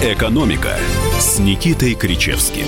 [0.00, 0.76] «Экономика»
[1.18, 2.66] с Никитой Кричевским.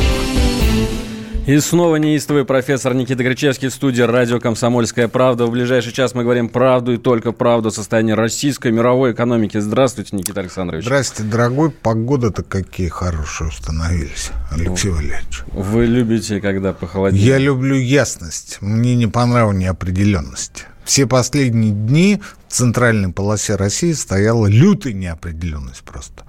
[1.46, 5.46] И снова неистовый профессор Никита Кричевский в студии «Радио Комсомольская правда».
[5.46, 9.58] В ближайший час мы говорим правду и только правду о состоянии российской мировой экономики.
[9.58, 10.84] Здравствуйте, Никита Александрович.
[10.84, 11.70] Здравствуйте, дорогой.
[11.70, 15.42] Погода-то какие хорошие установились, Алексей Валерьевич.
[15.52, 17.22] Вы любите, когда похолодеет?
[17.22, 18.58] Я люблю ясность.
[18.60, 20.66] Мне не понравилась неопределенность.
[20.84, 26.24] Все последние дни в центральной полосе России стояла лютая неопределенность просто.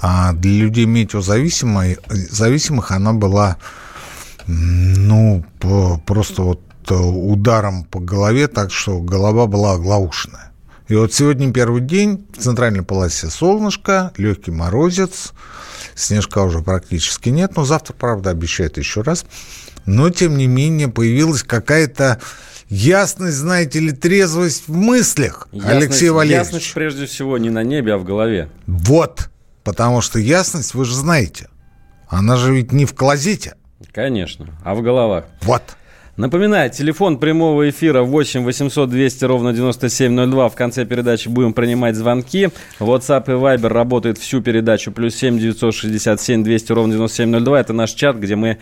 [0.00, 3.58] А для людей метеозависимых она была
[4.46, 5.44] ну,
[6.06, 10.50] просто вот э, ударом по голове, так что голова была оглаушенная.
[10.88, 15.34] И вот сегодня первый день в центральной полосе солнышко, легкий морозец,
[15.94, 19.24] снежка уже практически нет, но завтра, правда, обещают еще раз.
[19.86, 22.20] Но, тем не менее, появилась какая-то
[22.68, 26.46] ясность, знаете ли, трезвость в мыслях, ясность, Алексей Валерьевич.
[26.46, 28.48] Ясность, прежде всего, не на небе, а в голове.
[28.66, 29.30] Вот,
[29.70, 31.48] потому что ясность, вы же знаете,
[32.08, 33.54] она же ведь не в клозете,
[33.92, 34.46] Конечно.
[34.64, 35.26] А в головах?
[35.42, 35.62] Вот.
[36.16, 40.48] Напоминаю, телефон прямого эфира 8 800 200 ровно 9702.
[40.48, 42.48] В конце передачи будем принимать звонки.
[42.80, 44.90] WhatsApp и Viber работают всю передачу.
[44.90, 47.60] Плюс 7 967 200 ровно 9702.
[47.60, 48.58] Это наш чат, где мы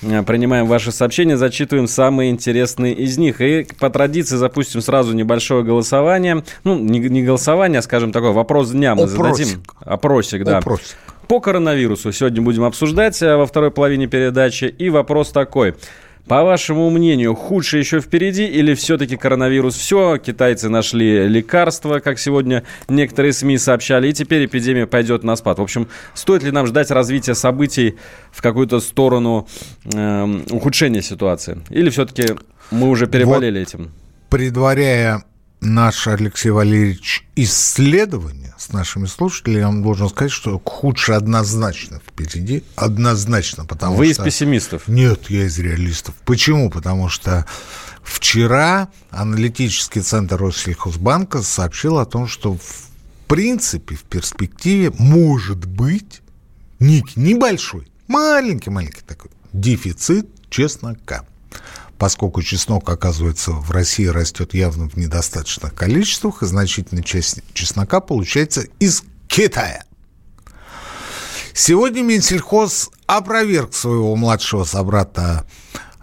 [0.00, 3.40] принимаем ваши сообщения, зачитываем самые интересные из них.
[3.40, 6.44] И по традиции запустим сразу небольшое голосование.
[6.64, 9.46] Ну, не, не голосование, а, скажем, такой вопрос дня мы Опросик.
[9.46, 9.62] зададим.
[9.80, 10.58] Опросик, да.
[10.58, 10.96] Опросик
[11.28, 14.64] по коронавирусу сегодня будем обсуждать э, во второй половине передачи.
[14.64, 15.74] И вопрос такой.
[16.28, 20.18] По вашему мнению, худшее еще впереди или все-таки коронавирус все?
[20.18, 25.58] Китайцы нашли лекарства, как сегодня некоторые СМИ сообщали, и теперь эпидемия пойдет на спад.
[25.58, 27.96] В общем, стоит ли нам ждать развития событий
[28.30, 29.48] в какую-то сторону
[29.84, 31.60] э, ухудшения ситуации?
[31.70, 32.34] Или все-таки
[32.70, 33.90] мы уже переболели вот, этим?
[34.28, 35.22] Предваряя
[35.60, 42.64] наше, Алексей Валерьевич, исследование с нашими слушателями, я вам должен сказать, что худшее однозначно впереди.
[42.76, 44.22] Однозначно, потому Вы что...
[44.22, 44.88] из пессимистов?
[44.88, 46.14] Нет, я из реалистов.
[46.24, 46.70] Почему?
[46.70, 47.46] Потому что
[48.02, 52.88] вчера аналитический центр Россельхозбанка сообщил о том, что в
[53.26, 56.22] принципе, в перспективе может быть
[56.78, 61.24] некий небольшой, маленький-маленький такой дефицит чеснока
[61.98, 68.62] поскольку чеснок, оказывается, в России растет явно в недостаточных количествах, и значительная часть чеснока получается
[68.78, 69.84] из Китая.
[71.52, 75.44] Сегодня Минсельхоз опроверг своего младшего собрата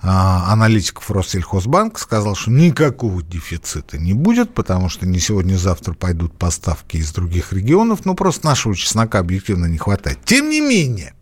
[0.07, 5.93] а, аналитиков Россельхозбанка, сказал, что никакого дефицита не будет, потому что не сегодня, не завтра
[5.93, 10.19] пойдут поставки из других регионов, но просто нашего чеснока объективно не хватает.
[10.23, 11.14] Тем не менее,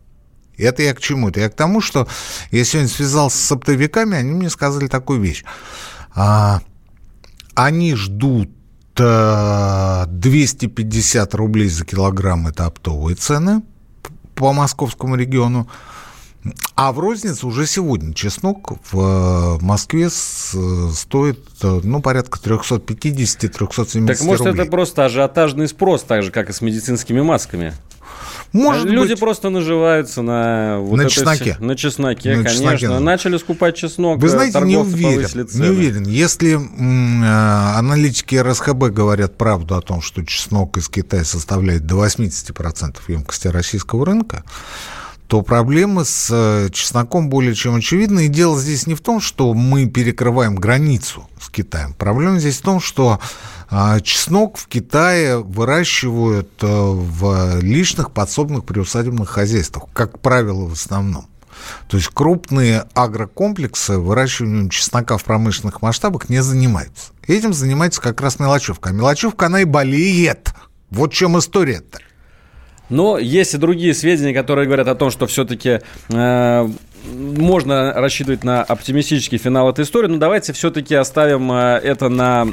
[0.62, 1.28] это я к чему?
[1.28, 2.08] Это я к тому, что
[2.50, 5.44] я сегодня связался с оптовиками, они мне сказали такую вещь.
[6.14, 6.60] А,
[7.54, 8.50] они ждут
[8.96, 13.62] 250 рублей за килограмм, это оптовые цены
[14.36, 15.68] по московскому региону.
[16.74, 24.62] А в рознице уже сегодня чеснок в Москве стоит, ну, порядка 350-370 Так может рублей.
[24.62, 27.74] это просто ажиотажный спрос, так же, как и с медицинскими масками?
[28.52, 29.20] Может Люди быть.
[29.20, 31.54] просто наживаются на вот на чесноке.
[31.54, 32.76] Все, на чесноке, на конечно.
[32.76, 32.98] Чесноке.
[33.00, 34.20] Начали скупать чеснок.
[34.20, 36.04] Вы знаете, не уверен, не уверен.
[36.04, 42.96] Если э, аналитики РСХБ говорят правду о том, что чеснок из Китая составляет до 80%
[43.08, 44.44] емкости российского рынка,
[45.34, 48.26] то проблемы с э, чесноком более чем очевидны.
[48.26, 51.92] И дело здесь не в том, что мы перекрываем границу с Китаем.
[51.92, 53.18] Проблема здесь в том, что
[53.68, 61.26] а, чеснок в Китае выращивают э, в личных подсобных приусадебных хозяйствах, как правило, в основном.
[61.88, 67.10] То есть крупные агрокомплексы выращиванием чеснока в промышленных масштабах не занимаются.
[67.26, 68.90] Этим занимается как раз мелочевка.
[68.90, 70.54] А мелочевка, она и болеет.
[70.90, 71.98] Вот в чем история-то.
[72.88, 75.80] Но есть и другие сведения, которые говорят о том, что все-таки
[76.10, 76.68] э,
[77.12, 82.46] можно рассчитывать на оптимистический финал этой истории, но давайте все-таки оставим э, это на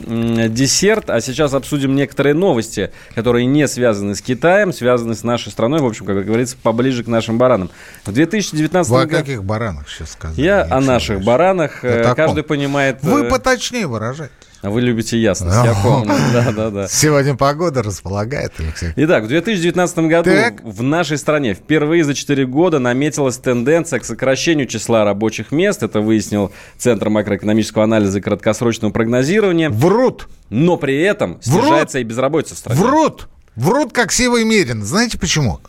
[0.50, 5.80] десерт, а сейчас обсудим некоторые новости, которые не связаны с Китаем, связаны с нашей страной,
[5.80, 7.69] в общем, как говорится, поближе к нашим баранам.
[8.06, 10.42] В 2019 Вы о каких баранах сейчас сказали?
[10.42, 11.83] Я о наших баранах.
[11.83, 13.00] Э, каждый понимает...
[13.01, 14.33] Вы поточнее выражаете.
[14.62, 16.13] А вы любите ясность, я помню.
[16.34, 16.88] Да, да, да.
[16.88, 18.94] Сегодня погода располагает, Алексей.
[18.96, 20.63] Итак, в 2019 году так.
[20.63, 25.81] в нашей стране впервые за 4 года наметилась тенденция к сокращению числа рабочих мест.
[25.81, 29.69] Это выяснил Центр макроэкономического анализа и краткосрочного прогнозирования.
[29.69, 30.28] Врут!
[30.50, 32.06] Но при этом снижается Врут!
[32.06, 32.81] и безработица в стране.
[32.81, 33.28] Врут!
[33.56, 34.84] Врут, как сивый мерин.
[34.84, 35.60] Знаете почему?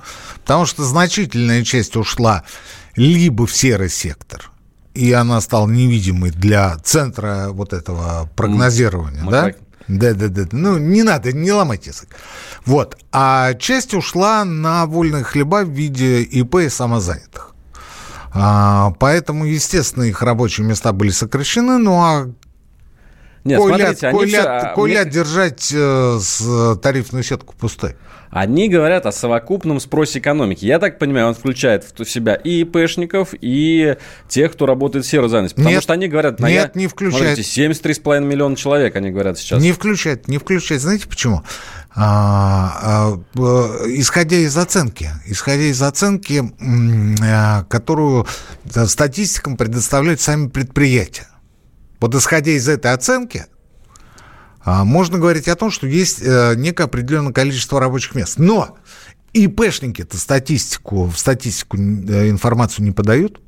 [0.43, 2.45] Потому что значительная часть ушла
[2.95, 4.52] либо в серый сектор,
[4.95, 9.53] и она стала невидимой для центра вот этого прогнозирования, да?
[9.89, 10.47] Да, да, да.
[10.53, 12.09] Ну, не надо, не ломать язык.
[12.65, 12.97] Вот.
[13.11, 17.55] А часть ушла на вольные хлеба в виде ИП и самозанятых.
[18.33, 22.31] А, поэтому, естественно, их рабочие места были сокращены, ну а
[23.45, 24.75] нет, Коля, смотрите, они Коля, все...
[24.75, 25.11] Коля мне...
[25.11, 27.97] держать э, с, тарифную сетку пустой.
[28.33, 30.65] Они говорят о совокупном спросе экономики.
[30.65, 33.97] Я так понимаю, он включает в себя и ИПшников, и
[34.27, 35.57] тех, кто работает в серой занятости.
[35.57, 36.41] Потому нет, что они говорят...
[36.41, 37.37] Нет, я, не включает.
[37.39, 39.63] Смотрите, 73,5 миллиона человек, они говорят сейчас.
[39.63, 40.81] Не включает, не включает.
[40.81, 41.43] Знаете почему?
[41.95, 43.47] А, а,
[43.89, 46.43] исходя из оценки, исходя из оценки,
[47.23, 48.27] а, которую
[48.65, 51.29] статистикам предоставляют сами предприятия.
[52.01, 53.45] Вот исходя из этой оценки,
[54.65, 58.39] можно говорить о том, что есть э, некое определенное количество рабочих мест.
[58.39, 58.79] Но
[59.33, 63.41] ИПшники-то статистику, в статистику э, информацию не подают,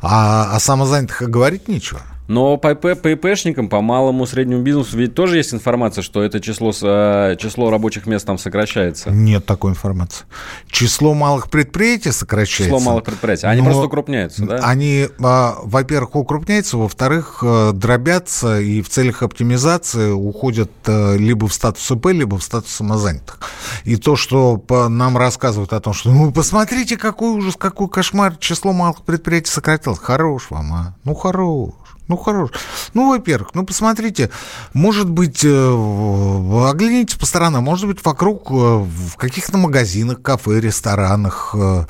[0.00, 2.00] а о самозанятых говорить нечего.
[2.26, 6.72] Но по, по ИПшникам, по малому среднему бизнесу ведь тоже есть информация, что это число,
[6.82, 9.10] э, число рабочих мест там сокращается.
[9.10, 10.24] Нет такой информации.
[10.70, 12.76] Число малых предприятий сокращается.
[12.76, 13.46] Число малых предприятий.
[13.46, 14.56] Они просто укрупняются, да?
[14.62, 21.52] Они, а, во-первых, укрупняются, во-вторых, э, дробятся и в целях оптимизации уходят э, либо в
[21.52, 23.38] статус ИП, либо в статус самозанятых.
[23.84, 28.72] И то, что нам рассказывают о том, что ну посмотрите, какой ужас, какой кошмар, число
[28.72, 29.98] малых предприятий сократилось.
[29.98, 30.94] Хорош вам, а?
[31.04, 31.74] Ну, хорош.
[32.06, 32.50] Ну, хорош.
[32.92, 34.30] Ну, во-первых, ну, посмотрите,
[34.74, 41.54] может быть, э, оглянитесь по сторонам, может быть, вокруг э, в каких-то магазинах, кафе, ресторанах,
[41.54, 41.86] э,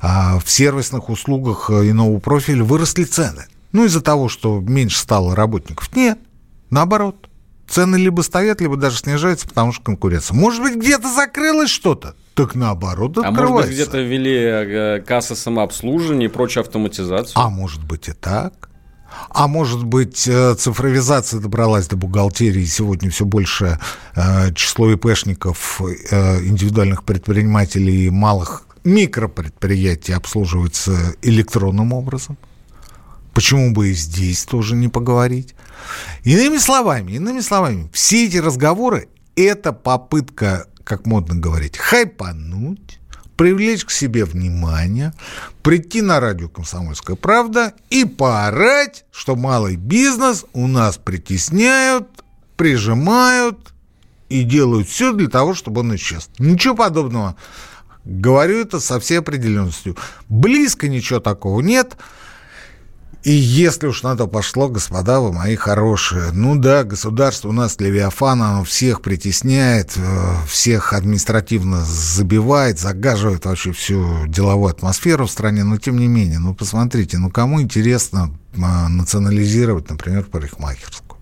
[0.00, 3.46] а, в сервисных услугах иного профиля выросли цены.
[3.72, 5.94] Ну, из-за того, что меньше стало работников.
[5.94, 6.18] Нет,
[6.70, 7.28] наоборот.
[7.68, 10.34] Цены либо стоят, либо даже снижаются, потому что конкуренция.
[10.34, 12.14] Может быть, где-то закрылось что-то?
[12.32, 13.44] Так наоборот, открывается.
[13.44, 17.34] А может быть, где-то ввели кассы самообслуживания и прочую автоматизацию?
[17.38, 18.68] А может быть и так.
[19.30, 23.78] А может быть, э, цифровизация добралась до бухгалтерии, сегодня все больше
[24.14, 32.36] э, число ИПшников, э, индивидуальных предпринимателей и малых микропредприятий обслуживается электронным образом?
[33.32, 35.54] Почему бы и здесь тоже не поговорить?
[36.24, 42.97] Иными словами, иными словами, все эти разговоры– это попытка, как модно говорить, хайпануть,
[43.38, 45.14] привлечь к себе внимание,
[45.62, 52.08] прийти на радио «Комсомольская правда» и поорать, что малый бизнес у нас притесняют,
[52.56, 53.72] прижимают
[54.28, 56.28] и делают все для того, чтобы он исчез.
[56.40, 57.36] Ничего подобного.
[58.04, 59.96] Говорю это со всей определенностью.
[60.28, 61.96] Близко ничего такого нет–
[63.24, 67.80] и если уж на то пошло, господа вы мои хорошие, ну да, государство у нас
[67.80, 75.64] Левиафан, оно всех притесняет, э, всех административно забивает, загаживает вообще всю деловую атмосферу в стране,
[75.64, 78.32] но тем не менее, ну посмотрите, ну кому интересно
[78.62, 81.18] а, национализировать, например, парикмахерскую?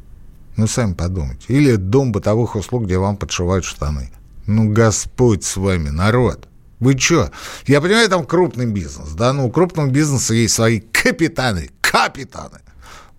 [0.57, 1.45] Ну, сами подумайте.
[1.49, 4.11] Или дом бытовых услуг, где вам подшивают штаны.
[4.47, 6.49] Ну, Господь с вами, народ.
[6.81, 7.31] Вы что?
[7.67, 12.61] Я понимаю, там крупный бизнес, да, ну, у крупного бизнеса есть свои капитаны, капитаны.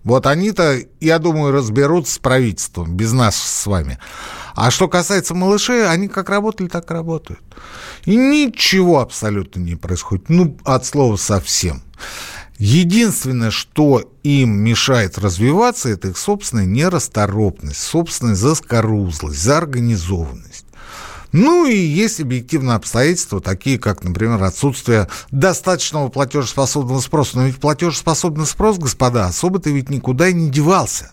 [0.04, 3.98] Вот они-то, я думаю, разберутся с правительством, без нас с вами.
[4.54, 7.40] А что касается малышей, они как работали, так и работают.
[8.06, 10.28] И ничего абсолютно не происходит.
[10.28, 11.82] Ну, от слова совсем.
[12.58, 20.64] Единственное, что им мешает развиваться, это их собственная нерасторопность, собственная заскорузлость, заорганизованность.
[21.32, 27.36] Ну и есть объективные обстоятельства, такие как, например, отсутствие достаточного платежеспособного спроса.
[27.36, 31.12] Но ведь платежеспособный спрос, господа, особо-то ведь никуда и не девался.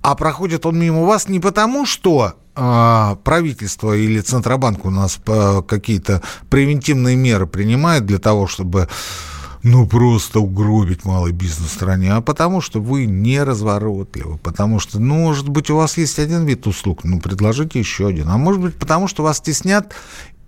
[0.00, 5.62] А проходит он мимо вас не потому, что э, правительство или Центробанк у нас э,
[5.66, 8.88] какие-то превентивные меры принимает для того, чтобы
[9.62, 15.00] ну, просто угробить малый бизнес в стране, а потому что вы не разворотливы, потому что,
[15.00, 18.60] ну, может быть, у вас есть один вид услуг, ну, предложите еще один, а может
[18.60, 19.92] быть, потому что вас теснят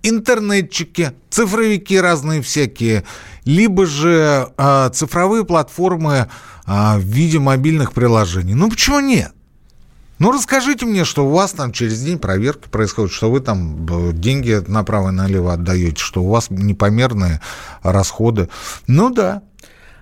[0.03, 3.03] интернетчики, цифровики разные всякие,
[3.45, 6.27] либо же э, цифровые платформы
[6.65, 8.55] э, в виде мобильных приложений.
[8.55, 9.33] Ну, почему нет?
[10.21, 14.11] Ну, расскажите мне, что у вас там через день проверки происходят, что вы там э,
[14.13, 17.41] деньги направо и налево отдаете, что у вас непомерные
[17.81, 18.47] расходы.
[18.85, 19.41] Ну да,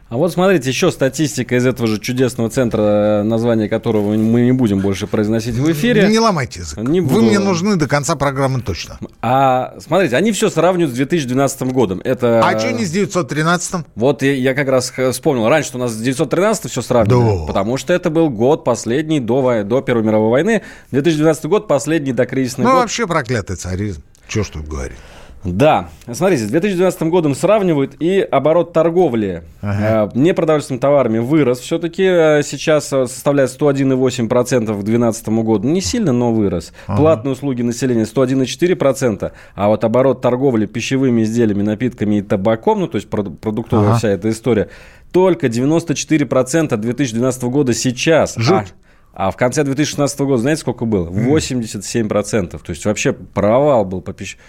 [0.10, 4.80] а вот смотрите, еще статистика из этого же чудесного центра, название которого мы не будем
[4.80, 6.08] больше произносить в эфире.
[6.10, 6.80] Не ломайте язык.
[6.80, 7.16] Не буду...
[7.16, 8.98] Вы мне нужны до конца программы точно.
[9.22, 12.02] А смотрите, они все сравнивают с 2012 годом.
[12.04, 12.42] Это...
[12.44, 13.86] А что не с 913?
[13.96, 15.48] Вот я, я как раз вспомнил.
[15.48, 17.42] Раньше у нас с 913 все сравнивали.
[17.42, 17.46] Да.
[17.46, 20.64] Потому что это был год последний до, до Первой мировой войны.
[20.90, 22.80] 2012 год последний до кризисный ну, год.
[22.82, 24.02] вообще проклятый царизм.
[24.28, 24.98] Что ж тут говорить?
[25.44, 30.12] Да, смотрите, с 2012 годом сравнивают, и оборот торговли ага.
[30.14, 31.60] э, непродовольственными товарами вырос.
[31.60, 35.70] Все-таки э, сейчас э, составляет 101,8% к 2012 году.
[35.70, 36.74] Не сильно, но вырос.
[36.88, 36.98] Ага.
[36.98, 42.98] Платные услуги населения 101,4%, а вот оборот торговли пищевыми изделиями, напитками и табаком, ну то
[42.98, 43.98] есть продуктовая ага.
[43.98, 44.68] вся эта история,
[45.14, 48.36] только 94% 2012 года сейчас.
[48.36, 48.74] Жуть.
[49.14, 51.10] А, а в конце 2016 года, знаете, сколько было?
[51.10, 52.50] 87%.
[52.50, 54.44] То есть вообще провал был по пищевым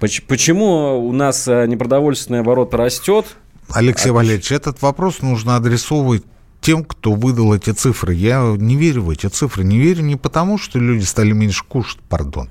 [0.00, 3.26] Почему у нас э, непродовольственный оборот растет?
[3.68, 6.24] Алексей а Валерьевич, этот вопрос нужно адресовывать
[6.60, 8.14] тем, кто выдал эти цифры.
[8.14, 9.64] Я не верю в эти цифры.
[9.64, 12.48] Не верю не потому, что люди стали меньше кушать, пардон,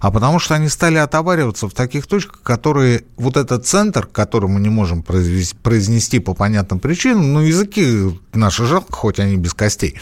[0.00, 3.04] а потому что они стали отовариваться в таких точках, которые...
[3.16, 8.64] Вот этот центр, который мы не можем произвести, произнести по понятным причинам, ну, языки наши
[8.66, 9.98] жалко, хоть они без костей,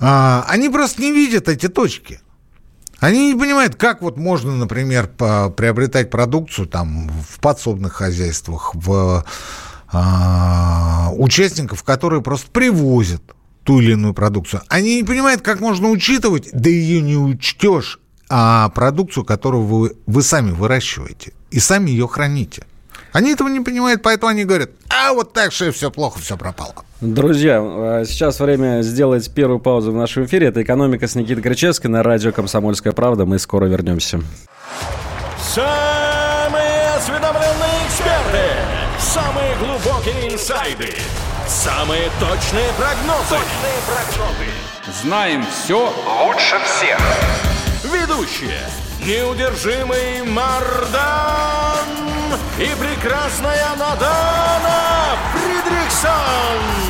[0.00, 2.20] а, они просто не видят эти точки.
[3.00, 9.24] Они не понимают, как вот можно, например, приобретать продукцию там в подсобных хозяйствах, в
[9.92, 13.22] а, участников, которые просто привозят
[13.62, 14.62] ту или иную продукцию.
[14.68, 20.22] Они не понимают, как можно учитывать, да ее не учтешь, а продукцию, которую вы, вы
[20.22, 22.64] сами выращиваете и сами ее храните.
[23.12, 26.74] Они этого не понимают, поэтому они говорят, а вот так же все плохо, все пропало.
[27.00, 30.48] Друзья, а сейчас время сделать первую паузу в нашем эфире.
[30.48, 33.24] Это «Экономика» с Никитой Кричевской на радио «Комсомольская правда».
[33.24, 34.20] Мы скоро вернемся.
[35.40, 38.44] Самые осведомленные эксперты,
[38.98, 40.92] самые глубокие инсайды,
[41.46, 43.30] самые точные прогнозы.
[43.30, 45.02] Точные прогнозы.
[45.02, 45.92] Знаем все
[46.24, 46.98] лучше всех.
[47.84, 48.60] Ведущие.
[49.06, 52.17] Неудержимый Мардан
[52.58, 56.88] и прекрасная Надана Фридрихсон.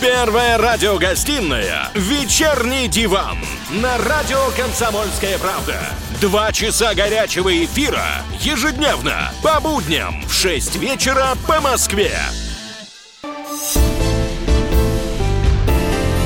[0.00, 3.36] Первая радиогостинная «Вечерний диван»
[3.70, 5.76] на радио «Комсомольская правда».
[6.22, 8.06] Два часа горячего эфира
[8.40, 12.12] ежедневно по будням в 6 вечера по Москве.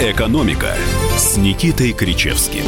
[0.00, 0.76] «Экономика»
[1.16, 2.64] с Никитой Кричевским.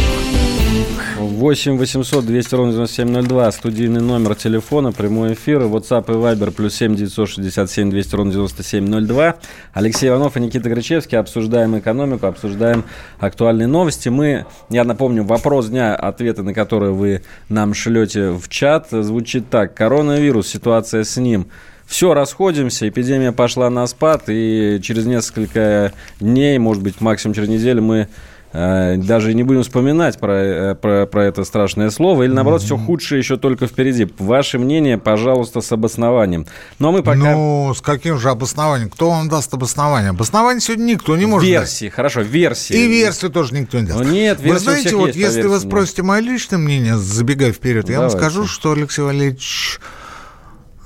[1.37, 6.97] 8 800 200 ровно 9702, студийный номер телефона, прямой эфир, WhatsApp и Viber, плюс 7
[6.97, 9.37] 967 200 ровно 9702.
[9.75, 12.85] Алексей Иванов и Никита Грачевский обсуждаем экономику, обсуждаем
[13.19, 14.09] актуальные новости.
[14.09, 19.75] Мы, я напомню, вопрос дня, ответы на которые вы нам шлете в чат, звучит так.
[19.75, 21.49] Коронавирус, ситуация с ним–
[21.87, 27.81] все, расходимся, эпидемия пошла на спад, и через несколько дней, может быть, максимум через неделю
[27.81, 28.09] мы
[28.57, 32.65] даже не будем вспоминать про, э, про, про это страшное слово, или наоборот, mm-hmm.
[32.65, 34.09] все худшее еще только впереди.
[34.19, 36.47] Ваше мнение, пожалуйста, с обоснованием.
[36.79, 37.33] Но мы пока...
[37.33, 38.89] Ну, с каким же обоснованием?
[38.89, 40.11] Кто вам даст обоснование?
[40.11, 41.95] Обоснование сегодня никто не может Версии, дать.
[41.95, 42.75] хорошо, версии.
[42.75, 44.01] И версию тоже никто не даст.
[44.01, 47.97] Ну, нет, Вы знаете, вот если вы спросите мое личное мнение, забегая вперед, ну, я
[47.99, 48.17] давайте.
[48.17, 49.81] вам скажу, что Алексей Валерьевич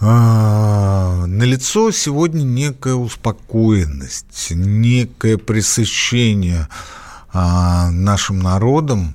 [0.00, 6.99] а, налицо сегодня некая успокоенность, некое пресыщение а,
[7.32, 9.14] нашим народом,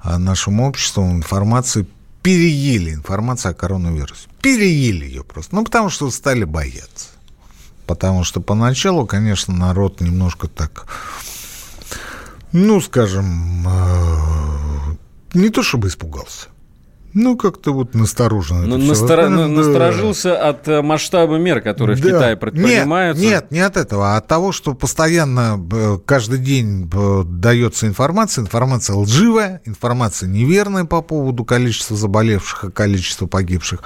[0.00, 1.86] а, нашим обществом информации.
[2.22, 4.28] Переели информацию о коронавирусе.
[4.40, 5.54] Переели ее просто.
[5.56, 7.08] Ну, потому что стали бояться.
[7.86, 10.86] Потому что поначалу, конечно, народ немножко так,
[12.52, 13.66] ну, скажем,
[15.34, 16.48] не то чтобы испугался.
[17.14, 18.66] Ну, как-то вот настороженно.
[18.66, 19.28] Ну, настор...
[19.28, 19.46] да.
[19.48, 22.02] Насторожился от э, масштаба мер, которые да.
[22.02, 23.22] в Китае предпринимаются.
[23.22, 25.60] Нет, нет, не от этого, а от того, что постоянно
[26.06, 26.90] каждый день
[27.26, 33.82] дается информация, информация лживая, информация неверная по поводу количества заболевших и количества погибших.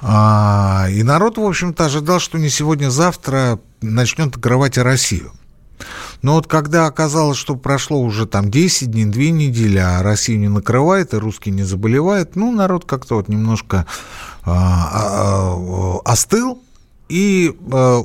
[0.00, 5.32] А, и народ, в общем-то, ожидал, что не сегодня-завтра начнет открывать и Россию.
[6.22, 10.48] Но вот когда оказалось, что прошло уже там 10 дней, 2 недели, а Россию не
[10.48, 13.86] накрывает, и русские не заболевают, ну, народ как-то вот немножко
[14.44, 16.62] а, а, остыл,
[17.08, 17.54] и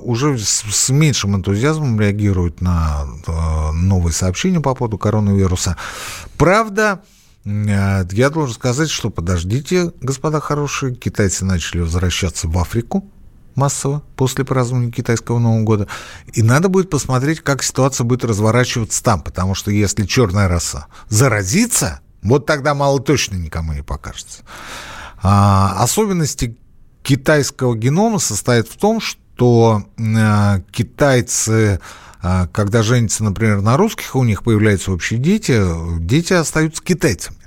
[0.04, 3.06] уже с, меньшим энтузиазмом реагируют на
[3.74, 5.78] новые сообщения по поводу коронавируса.
[6.38, 7.02] Правда,
[7.46, 13.10] я должен сказать, что подождите, господа хорошие, китайцы начали возвращаться в Африку,
[13.58, 15.88] массово после празднования китайского Нового года.
[16.34, 22.00] И надо будет посмотреть, как ситуация будет разворачиваться там, потому что если черная раса заразится,
[22.22, 24.44] вот тогда мало точно никому не покажется.
[25.22, 26.58] А, особенности
[27.02, 31.80] китайского генома состоят в том, что а, китайцы,
[32.22, 35.64] а, когда женятся, например, на русских, у них появляются общие дети,
[36.00, 37.40] дети остаются китайцами.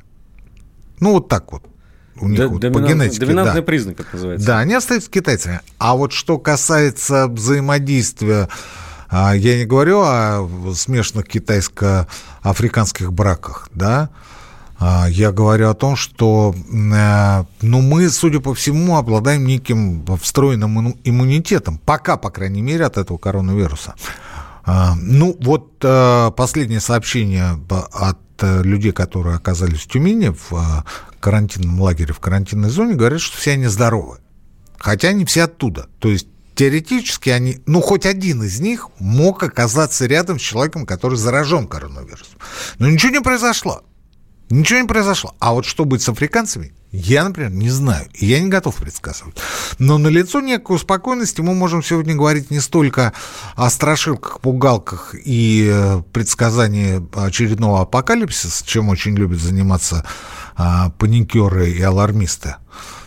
[0.98, 1.69] Ну, вот так вот
[2.20, 3.26] у них вот доминант, по генетике.
[3.26, 3.66] Доминантный да.
[3.66, 4.46] признак, это называется.
[4.46, 5.60] Да, они остаются китайцами.
[5.78, 8.48] А вот что касается взаимодействия,
[9.08, 14.10] а, я не говорю о смешанных китайско-африканских браках, да,
[14.82, 20.96] А, я говорю о том, что э, ну, мы, судя по всему, обладаем неким встроенным
[21.04, 21.78] иммунитетом.
[21.84, 23.94] Пока, по крайней мере, от этого коронавируса.
[24.64, 30.84] А, ну, вот э, последнее сообщение от э, людей, которые оказались в Тюмени в
[31.20, 34.18] карантинном лагере, в карантинной зоне, говорят, что все они здоровы.
[34.78, 35.88] Хотя они все оттуда.
[35.98, 41.16] То есть теоретически они, ну, хоть один из них мог оказаться рядом с человеком, который
[41.16, 42.38] заражен коронавирусом.
[42.78, 43.82] Но ничего не произошло.
[44.50, 45.34] Ничего не произошло.
[45.38, 48.08] А вот что будет с африканцами, я, например, не знаю.
[48.14, 49.36] И я не готов предсказывать.
[49.78, 53.12] Но на лицо некой успокоенности мы можем сегодня говорить не столько
[53.54, 60.04] о страшилках, пугалках и э, предсказании очередного апокалипсиса, чем очень любят заниматься
[60.98, 62.56] паникеры и алармисты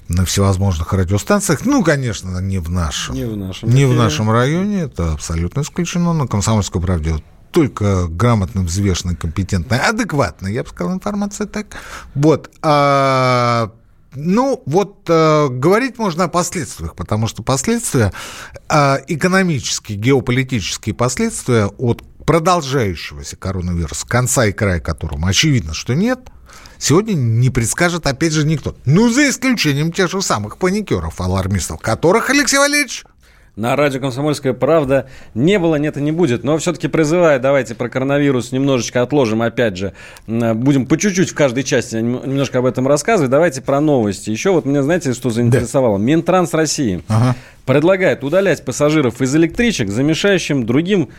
[0.08, 1.66] на всевозможных радиостанциях.
[1.66, 6.14] Ну, конечно, не в нашем, не в нашем, не в нашем районе, это абсолютно исключено.
[6.14, 7.16] На «Комсомольской правде»
[7.52, 11.68] только грамотно, взвешенная, компетентная, адекватная, я бы сказал, информация так.
[12.16, 12.50] Вот.
[12.64, 13.72] А,
[14.16, 18.12] ну, вот э, говорить можно о последствиях, потому что последствия,
[18.70, 26.30] э, экономические, геополитические последствия от продолжающегося коронавируса, конца и края которому очевидно, что нет,
[26.78, 28.76] сегодня не предскажет, опять же, никто.
[28.86, 33.04] Ну, за исключением тех же самых паникеров, алармистов, которых, Алексей Валерьевич,
[33.56, 35.06] на радио «Комсомольская правда»
[35.36, 36.44] не было, нет и не будет.
[36.44, 39.94] Но все-таки призываю, давайте про коронавирус немножечко отложим, опять же.
[40.26, 43.30] Будем по чуть-чуть в каждой части немножко об этом рассказывать.
[43.30, 44.32] Давайте про новости.
[44.32, 46.00] Еще вот меня, знаете, что заинтересовало?
[46.00, 46.04] Да.
[46.04, 47.36] Минтранс России ага.
[47.68, 51.10] предлагает удалять пассажиров из электричек, замешающим другим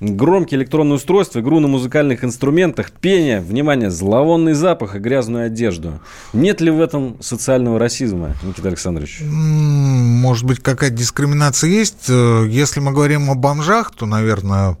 [0.00, 6.00] Громкие электронные устройства, игру на музыкальных инструментах, пение, внимание, зловонный запах и грязную одежду.
[6.32, 9.20] Нет ли в этом социального расизма, Никита Александрович?
[9.22, 12.06] Может быть, какая-то дискриминация есть.
[12.08, 14.78] Э, если мы говорим о бомжах, то, наверное,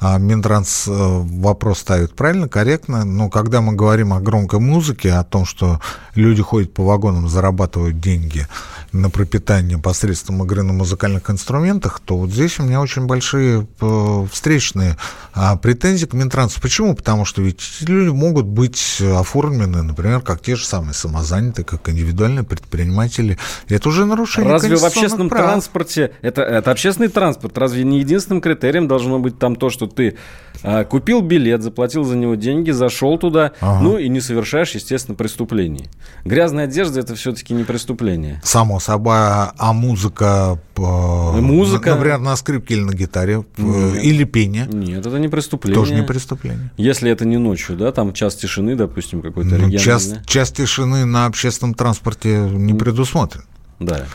[0.00, 5.24] а, Минтранс э, вопрос ставит правильно, корректно, но когда мы говорим о громкой музыке, о
[5.24, 5.80] том, что
[6.14, 8.46] люди ходят по вагонам, зарабатывают деньги–
[8.92, 14.26] на пропитание посредством игры на музыкальных инструментах, то вот здесь у меня очень большие э,
[14.32, 14.96] встречные
[15.34, 16.60] а, претензии к Минтрансу.
[16.60, 16.94] Почему?
[16.94, 22.44] Потому что ведь люди могут быть оформлены, например, как те же самые самозанятые, как индивидуальные
[22.44, 23.38] предприниматели.
[23.68, 25.42] Это уже нарушение Разве в общественном прав.
[25.42, 30.16] транспорте, это, это общественный транспорт, разве не единственным критерием должно быть там то, что ты
[30.62, 33.80] а, купил билет, заплатил за него деньги, зашел туда, ага.
[33.82, 35.88] ну и не совершаешь, естественно, преступлений.
[36.24, 38.40] Грязная одежда это все-таки не преступление.
[38.44, 44.04] Само собой, а музыка, э, музыка, например, на скрипке или на гитаре э, нет.
[44.04, 44.66] или пение.
[44.66, 45.80] Нет, это не преступление.
[45.80, 46.70] Тоже не преступление.
[46.76, 51.26] Если это не ночью, да, там час тишины, допустим, какой-то ну, час, час тишины на
[51.26, 53.44] общественном транспорте не предусмотрен.
[53.80, 54.06] Да.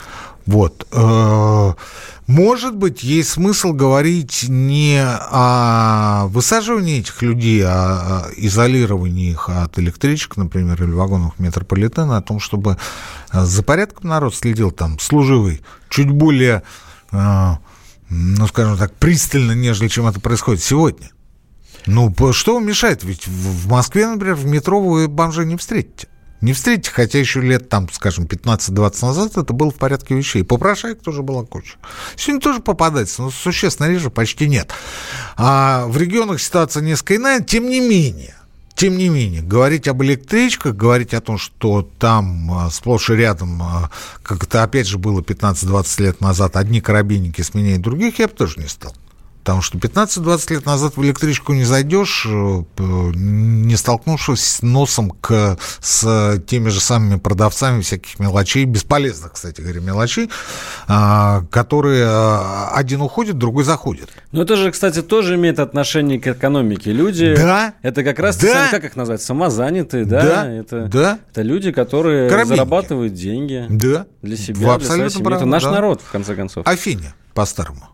[0.46, 0.86] Вот.
[0.92, 1.72] Э,
[2.26, 9.78] может быть, есть смысл говорить не о высаживании этих людей, а о изолировании их от
[9.78, 12.76] электричек, например, или вагонов метрополитена, о том, чтобы
[13.32, 16.62] за порядком народ следил там служивый, чуть более,
[17.12, 17.50] э,
[18.10, 21.10] ну, скажем так, пристально, нежели чем это происходит сегодня.
[21.86, 23.04] Ну, что вам мешает?
[23.04, 26.08] Ведь в Москве, например, в метро вы бомжей не встретите
[26.40, 30.44] не встретите, хотя еще лет, там, скажем, 15-20 назад это было в порядке вещей.
[30.44, 31.76] Попрошаек тоже была куча.
[32.16, 34.70] Сегодня тоже попадается, но существенно реже почти нет.
[35.36, 38.34] А в регионах ситуация несколько иная, тем не менее.
[38.74, 43.62] Тем не менее, говорить об электричках, говорить о том, что там а, сплошь и рядом,
[43.62, 43.90] а,
[44.24, 48.58] как это опять же было 15-20 лет назад, одни карабинники сменяют других, я бы тоже
[48.58, 48.92] не стал.
[49.44, 56.40] Потому что 15-20 лет назад в электричку не зайдешь, э, не столкнувшись носом к, с
[56.46, 60.30] теми же самыми продавцами всяких мелочей, бесполезных, кстати говоря, мелочей,
[60.88, 64.08] а, которые а, один уходит, другой заходит.
[64.32, 66.92] Ну, это же, кстати, тоже имеет отношение к экономике.
[66.92, 67.36] Люди...
[67.36, 67.74] Да.
[67.82, 68.68] Это как раз, да.
[68.70, 70.22] как их назвать, самозанятые, да?
[70.22, 70.50] Да.
[70.50, 71.18] Это, да.
[71.30, 72.56] это люди, которые Карабинники.
[72.56, 73.66] зарабатывают деньги.
[73.68, 74.06] Да.
[74.22, 75.36] Для себя, Вы для своей семьи.
[75.36, 75.70] Это наш да.
[75.70, 76.66] народ, в конце концов.
[76.66, 77.93] Афиня, по-старому.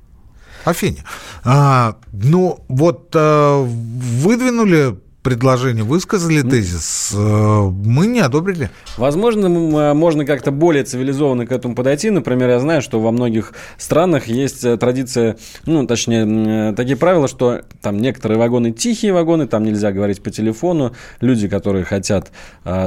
[0.65, 1.05] Афине.
[1.45, 8.71] А, ну, вот а, выдвинули предложение, высказали тезис, э, мы не одобрили.
[8.97, 12.11] Возможно, э, можно как-то более цивилизованно к этому подойти.
[12.11, 17.63] Например, я знаю, что во многих странах есть э, традиция, ну, точнее, такие правила, что
[17.83, 20.95] там некоторые вагоны тихие вагоны, там нельзя говорить по телефону.
[21.21, 22.31] Люди, которые хотят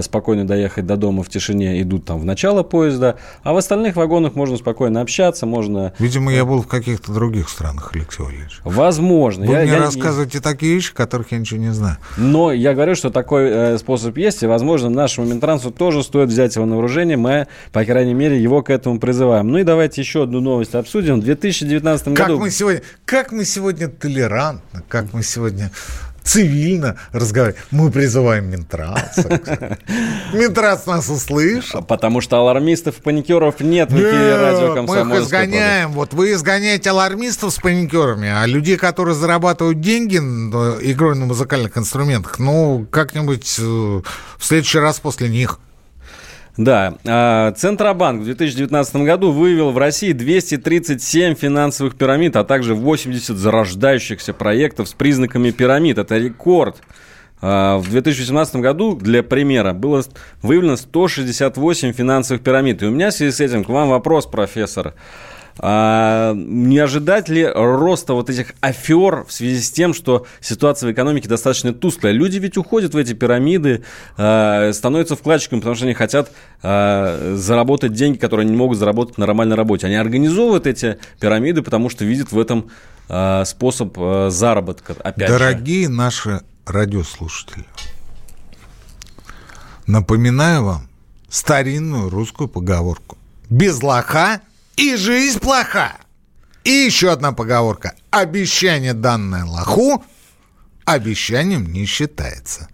[0.02, 3.18] спокойно доехать до дома в тишине, идут там в начало поезда.
[3.44, 5.94] А в остальных вагонах можно спокойно общаться, можно...
[6.00, 8.60] Видимо, я был в каких-то других странах, Алексей Валерьевич.
[8.64, 9.46] Возможно.
[9.46, 9.80] Вы я, мне я...
[9.80, 11.98] рассказываете такие вещи, которых я ничего не знаю.
[12.24, 16.56] Но я говорю, что такой э, способ есть, и, возможно, нашему Минтрансу тоже стоит взять
[16.56, 17.18] его на вооружение.
[17.18, 19.50] Мы, по крайней мере, его к этому призываем.
[19.50, 21.20] Ну и давайте еще одну новость обсудим.
[21.20, 22.40] В 2019 как году...
[22.40, 25.72] Мы сегодня, как мы сегодня толерантны, как мы сегодня
[26.24, 27.62] цивильно разговаривать.
[27.72, 29.18] Мы призываем Минтрац.
[30.34, 31.84] Минтрац нас услышал.
[31.84, 35.92] Потому что алармистов и паникеров нет в эфире радио Мы их изгоняем.
[35.92, 42.40] Вот вы изгоняете алармистов с паникерами, а людей, которые зарабатывают деньги игрой на музыкальных инструментах,
[42.40, 44.04] ну, как-нибудь э, в
[44.40, 45.60] следующий раз после них.
[46.56, 53.36] Да, а, Центробанк в 2019 году вывел в России 237 финансовых пирамид, а также 80
[53.36, 55.98] зарождающихся проектов с признаками пирамид.
[55.98, 56.78] Это рекорд.
[57.42, 60.04] А, в 2018 году, для примера, было
[60.44, 62.84] выявлено 168 финансовых пирамид.
[62.84, 64.94] И у меня в связи с этим к вам вопрос, профессор.
[65.60, 70.92] А, не ожидать ли роста вот этих афер в связи с тем, что ситуация в
[70.92, 72.14] экономике достаточно тусклая?
[72.14, 73.84] Люди ведь уходят в эти пирамиды,
[74.18, 76.32] а, становятся вкладчиками, потому что они хотят
[76.64, 79.88] а, заработать деньги, которые они не могут заработать на нормальной работе.
[79.88, 82.70] Они организовывают эти пирамиды, потому что видят в этом
[83.10, 84.96] а, способ а, заработка.
[85.04, 85.92] Опять Дорогие же.
[85.92, 87.66] наши радиослушатели,
[89.86, 90.88] напоминаю вам
[91.30, 93.18] старинную русскую поговорку.
[93.50, 94.42] Без лоха
[94.78, 95.98] и жизнь плоха.
[96.64, 97.94] И еще одна поговорка.
[98.10, 100.04] Обещание, данное лоху,
[100.86, 102.70] обещанием не считается.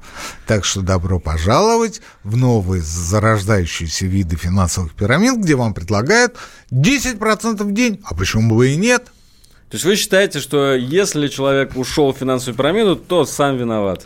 [0.47, 6.35] Так что добро пожаловать в новые зарождающиеся виды финансовых пирамид, где вам предлагают
[6.71, 8.01] 10% в день.
[8.03, 9.05] А почему бы и нет?
[9.69, 14.05] То есть вы считаете, что если человек ушел в финансовую пирамиду, то сам виноват?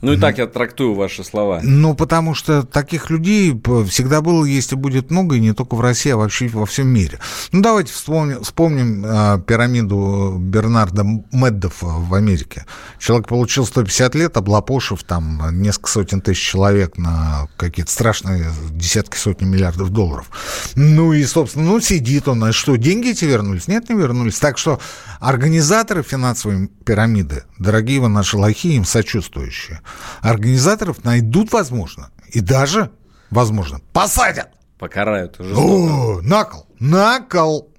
[0.00, 1.60] Ну и так я трактую ваши слова.
[1.62, 3.50] Ну, потому что таких людей
[3.88, 6.86] всегда было, есть и будет много, и не только в России, а вообще во всем
[6.86, 7.18] мире.
[7.50, 12.64] Ну, давайте вспомним, вспомним э, пирамиду Бернарда Меддофа в Америке.
[13.00, 19.46] Человек получил 150 лет, облапошив там несколько сотен тысяч человек на какие-то страшные десятки, сотни
[19.46, 20.30] миллиардов долларов.
[20.76, 23.66] Ну и, собственно, ну сидит он, а что, деньги эти вернулись?
[23.66, 24.38] Нет, не вернулись.
[24.38, 24.78] Так что
[25.18, 29.80] организаторы финансовой пирамиды, дорогие вы наши лохи, им сочувствующие,
[30.20, 32.90] организаторов найдут, возможно, и даже,
[33.30, 34.48] возможно, посадят.
[34.78, 35.40] Покарают.
[35.40, 37.72] О, накол, накол.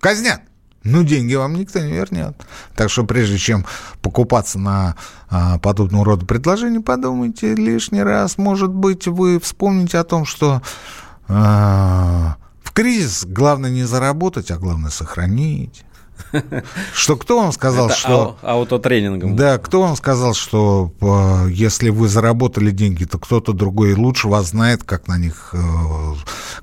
[0.00, 0.40] Казнят.
[0.82, 2.34] Ну, деньги вам никто не вернет.
[2.74, 3.66] Так что прежде чем
[4.00, 4.96] покупаться на
[5.28, 8.38] а, подобного рода предложения, подумайте лишний раз.
[8.38, 10.62] Может быть, вы вспомните о том, что
[11.28, 15.84] а, в кризис главное не заработать, а главное сохранить.
[16.94, 18.38] Что кто вам сказал, Это что...
[18.42, 19.36] Аутотренингом.
[19.36, 20.92] Да, кто вам сказал, что
[21.50, 25.58] если вы заработали деньги, то кто-то другой лучше вас знает, как на них, э,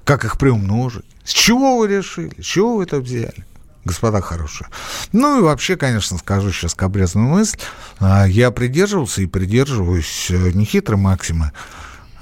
[0.03, 1.05] как их приумножить.
[1.23, 2.39] С чего вы решили?
[2.41, 3.45] С чего вы это взяли?
[3.85, 4.67] господа хорошие.
[5.13, 7.57] Ну и вообще, конечно, скажу сейчас кабрезную мысль.
[7.99, 11.53] А, я придерживался и придерживаюсь э, нехитрой максимы.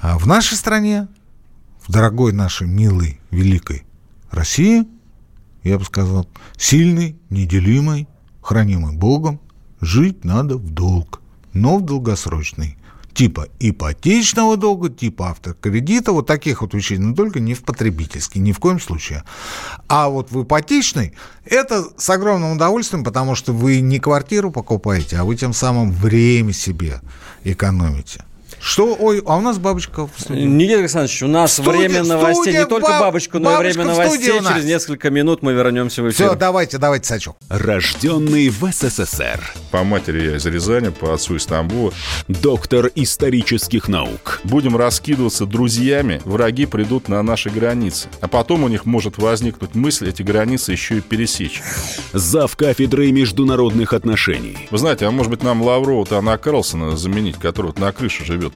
[0.00, 1.08] А в нашей стране,
[1.84, 3.84] в дорогой нашей милой, великой
[4.30, 4.86] России–
[5.66, 8.08] я бы сказал, сильный, неделимый,
[8.40, 9.40] хранимый Богом,
[9.80, 11.20] жить надо в долг,
[11.52, 12.78] но в долгосрочный.
[13.12, 18.52] Типа ипотечного долга, типа автокредита, вот таких вот вещей, но только не в потребительский, ни
[18.52, 19.24] в коем случае.
[19.88, 21.14] А вот в ипотечный,
[21.46, 26.52] это с огромным удовольствием, потому что вы не квартиру покупаете, а вы тем самым время
[26.52, 27.00] себе
[27.42, 28.22] экономите.
[28.66, 28.96] Что?
[28.98, 30.40] Ой, а у нас бабочка в студии.
[30.40, 32.42] Никита Александрович, у нас студия, время новостей.
[32.42, 34.40] Студия, не только бабочку, но и время новостей.
[34.40, 36.30] Через несколько минут мы вернемся в эфир.
[36.30, 37.36] Все, давайте, давайте, Сачок.
[37.48, 39.40] Рожденный в СССР.
[39.70, 41.92] По матери я из Рязани, по отцу из Тамбова.
[42.26, 44.40] Доктор исторических наук.
[44.42, 48.08] Будем раскидываться друзьями, враги придут на наши границы.
[48.20, 51.62] А потом у них может возникнуть мысль эти границы еще и пересечь.
[52.12, 54.58] Зав кафедрой международных отношений.
[54.72, 58.55] Вы знаете, а может быть нам Лаврова-то на Карлсона заменить, который вот на крыше живет?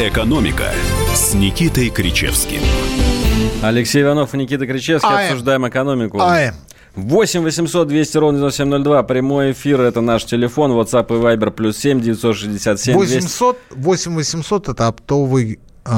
[0.00, 0.72] «Экономика»
[1.14, 2.60] с Никитой Кричевским.
[3.62, 5.10] Алексей Иванов и Никита Кричевский.
[5.10, 5.26] Ай.
[5.28, 6.18] Обсуждаем экономику.
[6.22, 6.52] Ай.
[6.94, 9.02] 8 800 200 ровно 9702.
[9.02, 9.82] Прямой эфир.
[9.82, 10.72] Это наш телефон.
[10.72, 11.50] WhatsApp и Viber.
[11.50, 15.90] Плюс 7 967 800, 8 800 это оптовый э,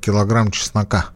[0.00, 1.06] килограмм чеснока.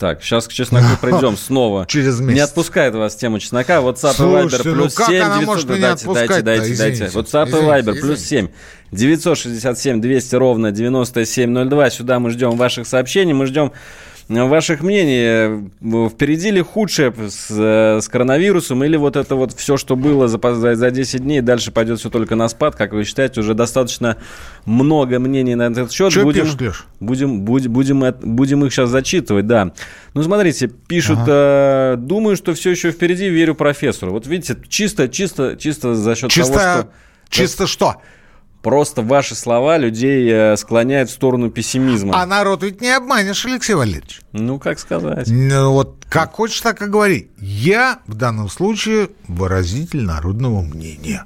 [0.00, 1.84] Так, сейчас к чесноку придем снова.
[1.86, 2.34] Через месяц.
[2.34, 3.80] Не отпускает вас тема чеснока.
[3.80, 6.14] WhatsApp и Viber ну плюс ну 7 900.
[6.14, 7.04] Дайте, дайте, дайте, дайте.
[7.04, 8.48] WhatsApp и Viber плюс 7
[8.92, 11.90] 967 200 ровно 9702.
[11.90, 13.34] Сюда мы ждем ваших сообщений.
[13.34, 13.72] Мы ждем
[14.30, 15.70] ваших мнений.
[16.08, 20.38] Впереди ли худшее с, с коронавирусом или вот это вот все, что было за,
[20.74, 23.40] за 10 дней, дальше пойдет все только на спад, как вы считаете?
[23.40, 24.16] Уже достаточно
[24.64, 26.12] много мнений на этот счет.
[26.12, 29.72] Что будем, пишешь, будем, будем, будем, будем их сейчас зачитывать, да.
[30.14, 31.94] Ну, смотрите, пишут, ага.
[31.94, 34.12] э, думаю, что все еще впереди, верю профессору.
[34.12, 36.88] Вот видите, чисто, чисто, чисто за счет чисто, того, что...
[37.28, 37.96] Чисто что?
[38.62, 42.20] Просто ваши слова людей э, склоняют в сторону пессимизма.
[42.20, 44.20] А народ ведь не обманешь, Алексей Валерьевич.
[44.32, 45.28] Ну, как сказать.
[45.28, 47.30] Ну, вот как хочешь, так и говори.
[47.38, 51.24] Я в данном случае выразитель народного мнения.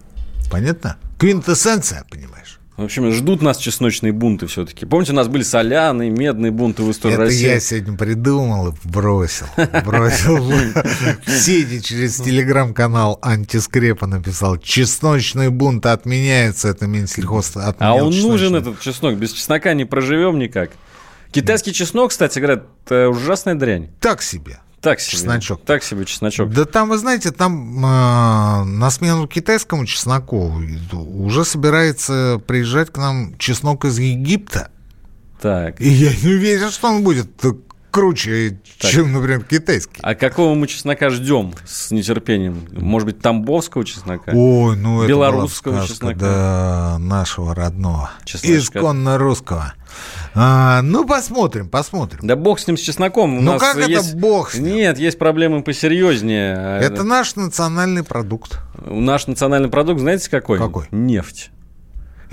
[0.51, 0.97] Понятно?
[1.18, 2.61] Квинтэссенция, понимаешь?
[2.76, 4.84] В общем, ждут нас чесночные бунты все-таки.
[4.84, 7.46] Помните, у нас были соляные, медные бунты в истории Это России?
[7.46, 9.46] я сегодня придумал и бросил.
[9.84, 10.52] Бросил
[11.24, 14.58] сети через телеграм-канал антискрепа написал.
[14.58, 19.14] Чесночные бунты отменяются, это Минсельхоз А он нужен, этот чеснок.
[19.14, 20.70] Без чеснока не проживем никак.
[21.30, 23.90] Китайский чеснок, кстати, говорят, ужасная дрянь.
[24.00, 24.58] Так себе.
[24.85, 25.12] Так себе.
[25.12, 25.64] Чесночок.
[25.64, 26.51] Так себе чесночок.
[26.51, 30.53] Да там, вы знаете, там э, на смену китайскому чесноку
[30.92, 34.70] уже собирается приезжать к нам чеснок из Египта.
[35.40, 35.81] Так.
[35.81, 37.31] И я не уверен, что он будет
[37.94, 38.90] круче, так.
[38.90, 40.00] чем, например, китайский.
[40.02, 42.66] А какого мы чеснока ждем с нетерпением?
[42.72, 44.33] Может быть, тамбовского чеснока?
[44.35, 46.18] Ой, ну Белорусского это чеснока?
[46.18, 48.11] Да, нашего родного.
[48.24, 48.78] Чесночка.
[48.78, 49.74] Исконно русского.
[50.35, 52.18] А, ну, посмотрим, посмотрим.
[52.24, 53.38] Да бог с ним, с чесноком.
[53.38, 54.09] У ну, как есть...
[54.09, 54.74] это бог с ним?
[54.74, 56.80] Нет, есть проблемы посерьезнее.
[56.80, 58.59] Это наш национальный продукт.
[58.85, 60.59] Наш национальный продукт, знаете, какой?
[60.59, 60.88] Какой?
[60.90, 61.52] Нефть.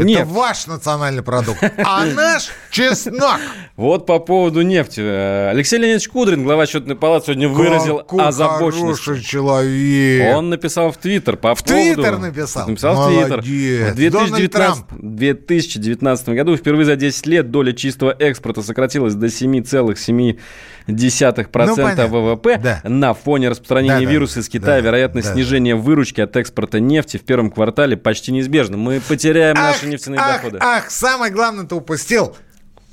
[0.02, 0.32] Это Нефть.
[0.32, 3.40] ваш национальный продукт, а наш чеснок.
[3.76, 5.00] Вот по поводу нефти.
[5.00, 9.04] Алексей Леонидович Кудрин, глава счетной палаты, сегодня выразил Какой озабоченность.
[9.04, 10.36] хороший человек.
[10.36, 11.94] Он написал в Твиттер по в поводу...
[11.94, 12.68] Твиттер написал?
[12.68, 13.24] Написал Молодец.
[13.26, 13.92] в Твиттер.
[13.92, 20.40] В 2019, 2019 году впервые за 10 лет доля чистого экспорта сократилась до 7,7%
[20.88, 22.82] ну, ВВП да.
[22.84, 24.78] на фоне распространения да, да, вируса из Китая.
[24.78, 25.34] да, Вероятность да.
[25.34, 28.78] снижения выручки от экспорта нефти в первом квартале почти неизбежна.
[28.78, 30.60] Мы потеряем ах, наши нефтяные ах, доходы.
[30.62, 32.36] Ах, самое главное ты упустил.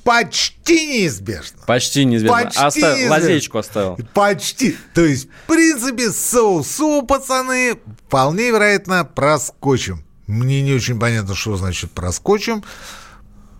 [0.04, 1.58] Почти неизбежно.
[1.66, 2.44] Почти неизбежно.
[2.44, 3.14] Почти Оставил, неизбежно.
[3.14, 3.98] лазейку оставил.
[4.14, 4.76] Почти.
[4.94, 10.04] То есть, в принципе, соусу, пацаны, вполне вероятно, проскочим.
[10.26, 12.64] Мне не очень понятно, что значит проскочим,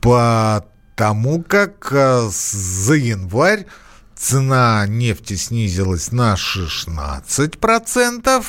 [0.01, 3.67] потому как э, за январь
[4.19, 8.45] цена нефти снизилась на 16%,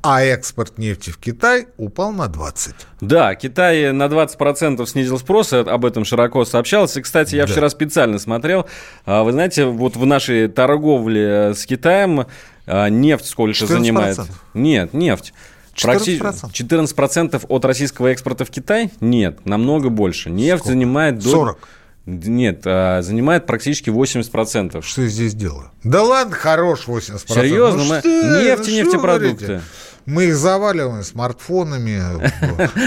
[0.00, 2.72] а экспорт нефти в Китай упал на 20%.
[3.00, 6.96] Да, Китай на 20% снизил спрос, об этом широко сообщалось.
[6.96, 7.52] И, кстати, я Да.
[7.52, 8.66] вчера специально смотрел.
[9.04, 12.26] А, Вы знаете, вот в нашей торговле с Китаем
[12.66, 13.66] а, нефть сколько 14%.
[13.66, 14.18] занимает?
[14.54, 15.34] Нет, нефть.
[15.74, 16.20] 14%.
[16.20, 18.90] Практи- 14% от российского экспорта в Китай?
[19.00, 20.30] Нет, намного больше.
[20.30, 20.68] Нефть Сколько?
[20.72, 21.18] занимает...
[21.18, 21.68] до- 40.
[22.10, 24.82] Нет, а, занимает практически 80%.
[24.82, 25.70] Что я здесь делаю?
[25.84, 27.34] Да ладно, хорош 80%.
[27.34, 27.84] Серьезно?
[27.84, 29.44] Ну Мы- что- нефть и нефтепродукты.
[29.46, 29.62] говорите?
[30.06, 32.00] Мы их заваливаем смартфонами,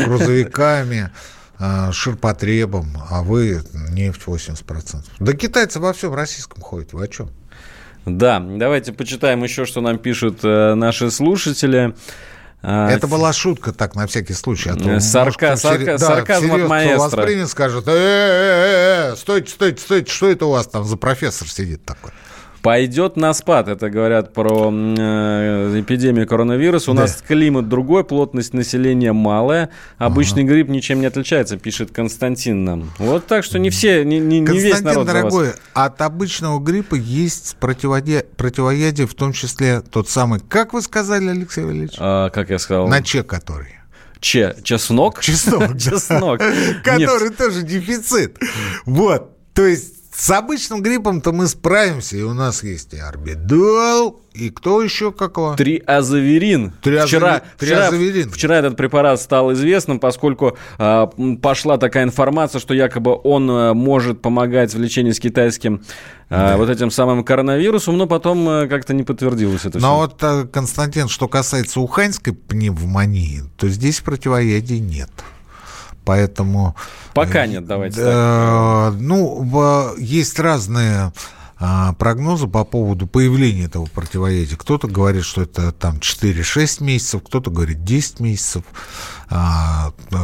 [0.05, 1.12] грузовиками,
[1.60, 5.05] а, ширпотребом, а вы нефть 80%.
[5.19, 7.29] Да китайцы во всем российском ходят, вы о чем?
[8.07, 11.93] Да, давайте почитаем еще, что нам пишут э, наши слушатели.
[12.63, 14.69] А, Это была шутка, так, на всякий случай.
[14.69, 17.00] А то, Э, сарка- может, сарка- всерьез- сарказм от маэстро.
[17.00, 20.95] воспримет, скажет, э, э, э, э, стойте, стойте, стойте, что это у вас там за
[20.97, 22.12] профессор сидит такой?
[22.62, 26.91] Пойдет на спад, это говорят про э, эпидемию коронавируса.
[26.91, 27.02] У Да.
[27.02, 29.69] нас климат другой, плотность населения малая.
[29.97, 32.91] Обычный грипп ничем не отличается, пишет Константин нам.
[33.00, 35.21] Вот так что не все, не, не- не весь народ за вас.
[35.24, 41.30] дорогой, от обычного гриппа есть противоядие, противоядие, в том числе тот самый, как вы сказали,
[41.30, 41.95] Алексей Валерьевич?
[41.97, 43.76] А, как я сказал, На Че который?
[44.19, 45.19] че, чеснок?
[45.21, 45.78] Чеснок.
[45.80, 46.39] Чеснок.
[46.84, 48.38] Который тоже дефицит.
[48.86, 49.32] Вот.
[49.56, 54.82] То есть с обычным гриппом-то мы справимся, и у нас есть и орбидол, и кто
[54.82, 55.56] еще какого?
[55.56, 56.74] Триазоверин.
[56.84, 58.30] Триазови- Вчера, вчера, триазоверин.
[58.30, 64.21] вчера этот препарат стал известным, поскольку м, пошла такая информация, что якобы он а, может
[64.21, 65.82] помогать в лечении с китайским
[66.30, 69.95] а, вот этим самым коронавирусом, но потом а, как-то не подтвердилось это Но все.
[69.97, 75.10] вот, э, Константин, что касается уханьской пневмонии, то здесь противоядий нет.
[76.05, 76.75] Поэтому...
[77.13, 78.01] Пока нет, давайте.
[78.01, 81.13] Э, Ну, есть разные
[81.63, 84.57] а, прогнозы по поводу появления этого противоядия.
[84.57, 88.63] Кто-то говорит, что это там 4-6 месяцев, кто-то говорит 10 месяцев.
[89.29, 90.15] А, э,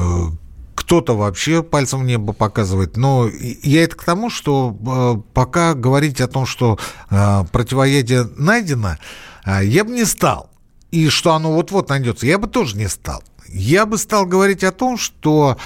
[0.74, 2.98] кто-то вообще пальцем в небо показывает.
[2.98, 6.80] Но я это к тому, что э, пока говорить о том, что
[7.12, 8.98] э, противоядие найдено,
[9.46, 10.50] э, я бы не стал.
[10.90, 13.22] И что оно вот-вот найдется, я бы тоже не стал.
[13.50, 15.58] Я бы стал говорить о том, что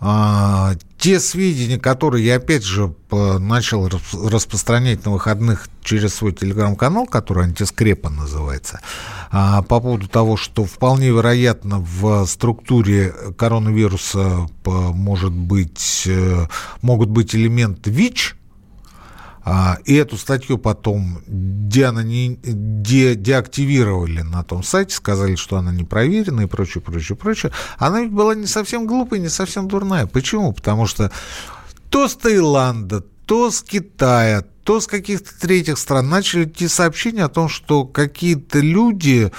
[0.00, 7.44] а, те сведения, которые я опять же начал распространять на выходных через свой телеграм-канал, который
[7.44, 8.80] антискрепа называется,
[9.30, 16.48] а, по поводу того, что вполне вероятно в структуре коронавируса может быть, э,
[16.82, 18.36] могут быть элементы ВИЧ,
[19.44, 22.38] а, и эту статью потом деанони...
[22.42, 23.14] де...
[23.14, 27.52] деактивировали на том сайте, сказали, что она не проверена и прочее, прочее, прочее.
[27.78, 30.06] Она ведь была не совсем глупая, не совсем дурная.
[30.06, 30.52] Почему?
[30.52, 31.10] Потому что
[31.90, 37.28] то с Таиланда, то с Китая, то с каких-то третьих стран начали идти сообщения о
[37.28, 39.30] том, что какие-то люди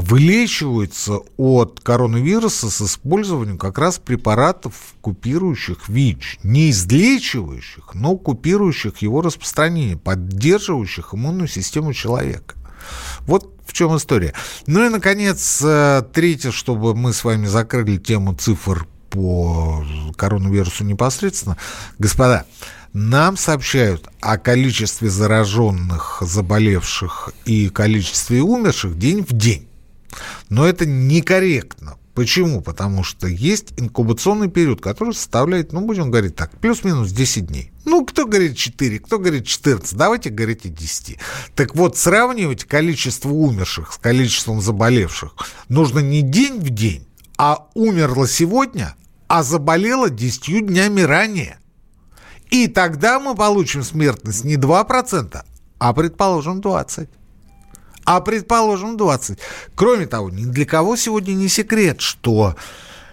[0.00, 6.40] вылечиваются от коронавируса с использованием как раз препаратов, купирующих ВИЧ.
[6.42, 12.56] Не излечивающих, но купирующих его распространение, поддерживающих иммунную систему человека.
[13.20, 14.32] Вот в чем история.
[14.66, 19.84] Ну и, наконец, э, третье, чтобы мы с вами закрыли тему цифр по
[20.16, 21.56] коронавирусу непосредственно.
[21.98, 22.44] Господа,
[22.92, 29.65] нам сообщают о количестве зараженных, заболевших и количестве умерших день в день.
[30.48, 31.96] Но это некорректно.
[32.16, 32.62] Почему?
[32.62, 37.72] Потому что есть инкубационный период, который составляет, ну, будем говорить так, плюс-минус 10 дней.
[37.84, 41.18] Ну, кто говорит 4, кто говорит 14, давайте говорите 10.
[41.54, 45.34] Так вот, сравнивать количество умерших с количеством заболевших
[45.68, 48.96] нужно не день в день, а умерло сегодня,
[49.28, 51.58] а заболело 10 днями ранее.
[52.50, 55.44] И тогда мы получим смертность не 2%,
[55.78, 57.08] а, предположим, 20%
[58.06, 59.38] а предположим 20.
[59.74, 62.56] Кроме того, ни для кого сегодня не секрет, что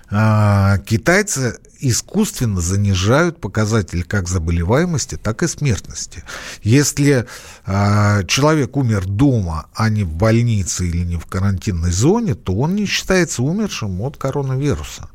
[0.09, 6.23] э, китайцы искусственно занижают показатели как заболеваемости, так и смертности.
[6.61, 7.25] Если
[7.65, 12.75] э, человек умер дома, а не в больнице или не в карантинной зоне, то он
[12.75, 15.09] не считается умершим от коронавируса.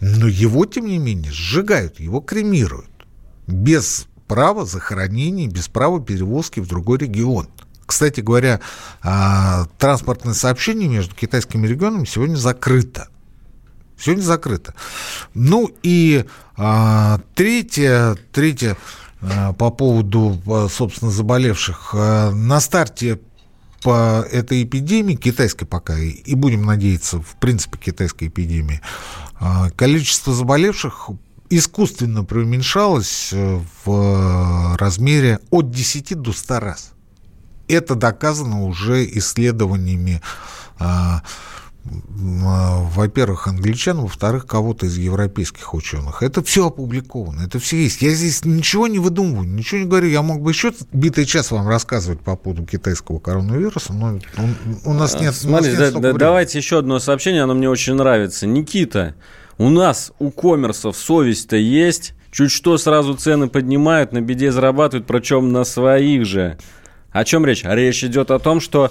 [0.00, 2.88] Но его, тем не менее, сжигают, его кремируют
[3.46, 7.48] без права захоронения, без права перевозки в другой регион.
[7.88, 8.60] Кстати говоря,
[9.02, 13.08] а, транспортное сообщение между китайскими регионами сегодня закрыто.
[13.98, 14.74] Сегодня закрыто.
[15.32, 16.26] Ну и
[16.58, 18.76] а, третье, третье
[19.22, 20.38] а, по поводу,
[20.70, 21.94] собственно, заболевших.
[21.94, 23.20] На старте
[23.82, 28.82] по этой эпидемии, китайской пока, и будем надеяться, в принципе, китайской эпидемии,
[29.76, 31.08] количество заболевших
[31.48, 36.92] искусственно преуменьшалось в размере от 10 до 100 раз.
[37.68, 40.20] Это доказано уже исследованиями
[40.78, 41.22] а,
[42.44, 46.22] а, во-первых, англичан, во-вторых, кого-то из европейских ученых.
[46.22, 48.02] Это все опубликовано, это все есть.
[48.02, 50.08] Я здесь ничего не выдумываю, ничего не говорю.
[50.08, 54.18] Я мог бы еще битый час вам рассказывать по поводу китайского коронавируса, но
[54.84, 55.34] у нас нет...
[55.34, 58.46] Смотрите, нас нет да, да, давайте еще одно сообщение, оно мне очень нравится.
[58.46, 59.14] Никита,
[59.56, 62.14] у нас, у коммерсов, совесть-то есть.
[62.30, 66.58] Чуть что сразу цены поднимают, на беде зарабатывают, причем на своих же.
[67.10, 67.62] О чем речь?
[67.64, 68.90] Речь идет о том, что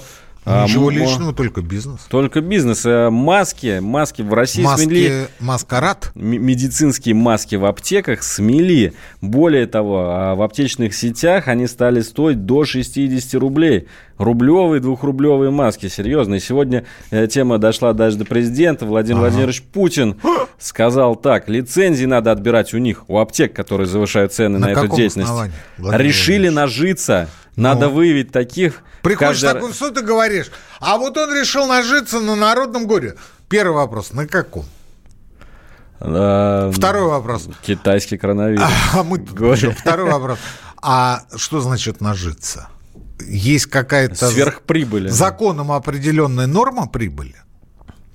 [0.50, 2.00] а, Ничего личного, только бизнес.
[2.10, 2.86] Только бизнес.
[2.86, 5.28] Э, маски, маски в России маски, смели.
[5.42, 6.12] Маскарад.
[6.16, 8.94] Медицинские маски в аптеках смели.
[9.20, 13.90] Более того, а в аптечных сетях они стали стоить до 60 рублей.
[14.18, 15.90] Рублевые, двухрублевые маски.
[15.90, 16.36] Серьезно.
[16.36, 18.86] И сегодня э, тема дошла даже до президента.
[18.86, 19.28] Владимир ага.
[19.28, 20.16] Владимирович Путин
[20.60, 21.50] сказал так.
[21.50, 25.52] Лицензии надо отбирать у них, у аптек, которые завышают цены на, на эту деятельность.
[25.78, 27.28] Решили нажиться
[27.58, 27.96] надо ну.
[27.96, 28.84] выявить таких.
[29.02, 29.54] Приходишь каждый...
[29.62, 30.52] такой, что ты говоришь?
[30.80, 33.16] А вот он решил нажиться на народном горе.
[33.50, 34.66] Первый вопрос, на каком?
[36.00, 37.50] А, Второй вопрос.
[37.64, 38.64] Китайский коронавирус.
[38.94, 39.74] А, мы говорим.
[39.74, 40.38] Второй вопрос.
[40.82, 42.70] А что значит нажиться?
[43.20, 44.30] Есть какая-то...
[44.30, 45.10] Сверхприбыль.
[45.10, 47.36] Законом определенная норма прибыли?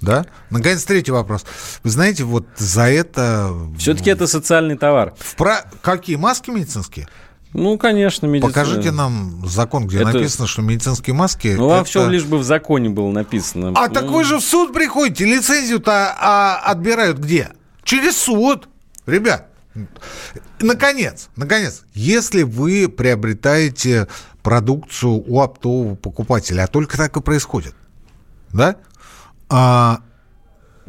[0.01, 0.27] Да?
[0.51, 1.45] Наконец, третий вопрос.
[1.83, 3.53] Вы знаете, вот за это...
[3.77, 5.15] Все-таки это социальный товар.
[5.19, 5.65] В про...
[5.81, 7.09] Какие маски медицинские?
[7.53, 8.53] Ну, конечно, медицина.
[8.53, 10.13] Покажите нам закон, где это...
[10.13, 11.55] написано, что медицинские маски...
[11.57, 11.85] Ну, это...
[11.85, 13.73] все лишь бы в законе было написано.
[13.77, 13.95] А ну...
[13.95, 17.51] так вы же в суд приходите, лицензию-то а, отбирают где?
[17.85, 18.69] Через суд.
[19.05, 19.49] Ребят,
[20.61, 24.09] наконец, наконец, если вы приобретаете
[24.43, 27.75] продукцию у оптового покупателя, а только так и происходит,
[28.53, 28.77] да?
[29.51, 30.01] А,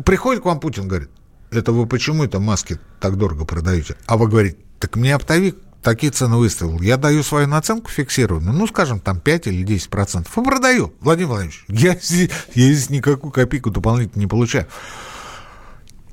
[0.06, 1.10] приходит к вам Путин, говорит,
[1.52, 3.96] это вы почему это маски так дорого продаете?
[4.06, 6.82] А вы говорите, так мне оптовик такие цены выставил.
[6.82, 10.94] Я даю свою наценку фиксированную, ну, скажем, там 5 или 10 процентов, и продаю.
[11.02, 14.68] Владимир Владимирович, я здесь, я здесь никакую копейку дополнительно не получаю.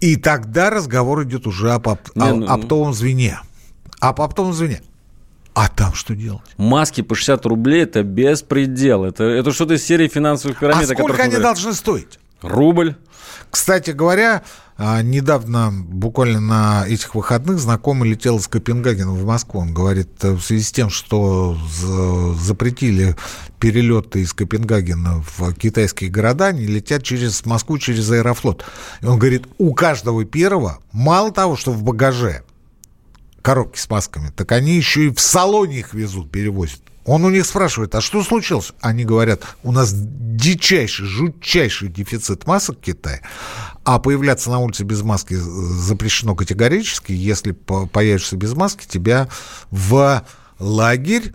[0.00, 3.40] И тогда разговор идет уже об, об, не, ну, оптовом звене.
[4.00, 4.82] Об оптовом звене.
[5.54, 6.42] А там что делать?
[6.56, 9.04] Маски по 60 рублей– это беспредел.
[9.04, 10.90] Это, это что-то из серии финансовых пирамид.
[10.90, 12.18] А сколько они должны стоить?
[12.40, 12.96] Рубль.
[13.50, 14.42] Кстати говоря,
[14.82, 19.60] а, недавно, буквально на этих выходных, знакомый летел из Копенгагена в Москву.
[19.60, 21.58] Он говорит, э, в связи с тем, что
[22.40, 23.14] запретили
[23.58, 28.64] перелеты из Копенгагена в китайские города, они летят через Москву, через Аэрофлот.
[29.02, 32.42] И он говорит, у каждого первого, мало того, что в багаже
[33.42, 36.80] коробки с масками, так они еще и в салоне их везут, перевозят.
[37.10, 38.70] Он у них спрашивает, а что случилось?
[38.80, 43.22] Они говорят, у нас дичайший, жутчайший дефицит масок в Китае,
[43.82, 47.10] а появляться на улице без маски запрещено категорически.
[47.10, 49.26] Если появишься без маски, тебя
[49.72, 50.24] в
[50.60, 51.34] лагерь,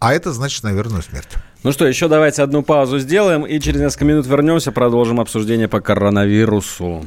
[0.00, 1.28] а это значит, наверное, смерть.
[1.62, 5.80] Ну что, еще давайте одну паузу сделаем и через несколько минут вернемся, продолжим обсуждение по
[5.80, 7.06] коронавирусу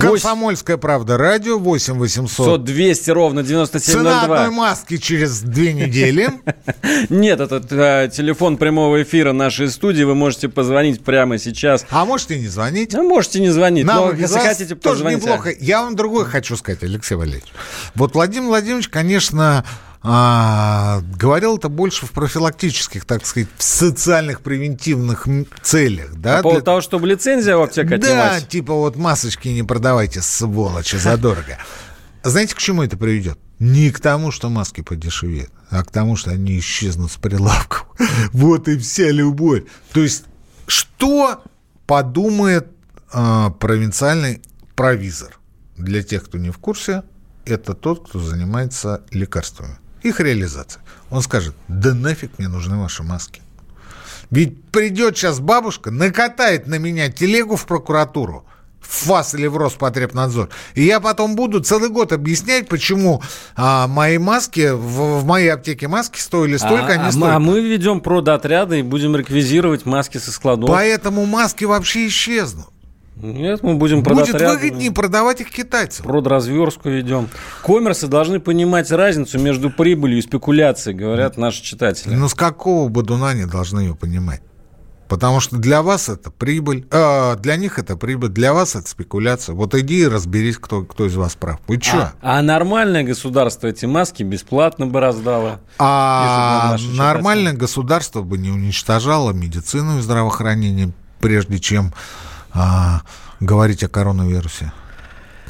[0.00, 2.64] Комсомольская правда, радио 8 800.
[2.64, 4.02] 200 ровно 9702.
[4.02, 6.30] Цена одной маски через две недели.
[7.10, 10.04] Нет, этот э, телефон прямого эфира нашей студии.
[10.04, 11.86] Вы можете позвонить прямо сейчас.
[11.90, 12.94] А можете не звонить.
[12.94, 15.50] Можете не звонить, Нам, но если хотите, тоже неплохо.
[15.58, 17.52] Я вам другое хочу сказать, Алексей Валерьевич.
[17.94, 19.64] Вот Владимир Владимирович, конечно,
[20.02, 25.26] а, говорил это больше в профилактических, так сказать, в социальных превентивных
[25.62, 26.14] целях.
[26.14, 26.64] Да, По поводу для...
[26.64, 31.58] того, чтобы лицензия в аптеке Да, типа вот масочки не продавайте, сволочи, задорого.
[32.22, 33.38] Знаете, к чему это приведет?
[33.58, 37.86] Не к тому, что маски подешевеют, а к тому, что они исчезнут с прилавков.
[38.32, 39.64] Вот и вся любовь.
[39.92, 40.24] То есть,
[40.66, 41.42] что
[41.86, 42.68] подумает
[43.12, 44.42] э, провинциальный
[44.74, 45.38] провизор?
[45.76, 47.02] Для тех, кто не в курсе,
[47.44, 50.82] это тот, кто занимается лекарствами их реализация.
[51.10, 53.42] Он скажет, да нафиг мне нужны ваши маски.
[54.30, 58.44] Ведь придет сейчас бабушка, накатает на меня телегу в прокуратуру,
[58.80, 60.48] в ФАС или в Роспотребнадзор.
[60.74, 63.22] И я потом буду целый год объяснять, почему
[63.54, 67.36] а, мои маски, в, в моей аптеке маски стоили столько, а, а не столько.
[67.36, 70.68] А мы ведем продотряды и будем реквизировать маски со складов.
[70.68, 72.66] Поэтому маски вообще исчезнут.
[73.16, 76.04] Нет, мы будем Будет выгоднее продавать их китайцам.
[76.04, 77.28] Продразверстку ведем.
[77.62, 82.14] Коммерсы должны понимать разницу между прибылью и спекуляцией, говорят наши читатели.
[82.14, 84.42] Ну, с какого бодуна они должны ее понимать?
[85.08, 89.54] Потому что для вас это прибыль, э, для них это прибыль, для вас это спекуляция.
[89.54, 91.60] Вот иди и разберись, кто, кто из вас прав.
[91.68, 92.12] Вы что?
[92.20, 95.60] А, а нормальное государство эти маски бесплатно бы раздало.
[95.78, 101.92] А нормальное государство бы не уничтожало медицину и здравоохранение, прежде чем
[102.56, 103.02] а,
[103.40, 104.72] говорить о коронавирусе.